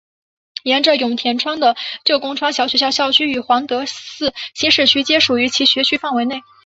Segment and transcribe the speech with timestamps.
[0.63, 6.41] 沿着永田川的旧宫川小学校校区与皇德寺新市区皆属于其学区范围内。